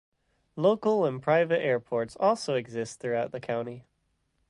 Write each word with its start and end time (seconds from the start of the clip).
Local 0.55 1.05
and 1.05 1.21
private 1.21 1.59
airports 1.61 2.15
also 2.19 2.55
exist 2.55 2.99
throughout 2.99 3.31
the 3.31 3.39
county. 3.39 3.85